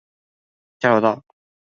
[0.79, 1.23] 交流道